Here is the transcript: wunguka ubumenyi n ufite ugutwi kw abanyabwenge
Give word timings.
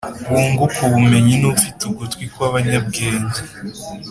wunguka 0.31 0.79
ubumenyi 0.87 1.35
n 1.41 1.45
ufite 1.53 1.81
ugutwi 1.89 2.23
kw 2.33 2.39
abanyabwenge 2.47 3.39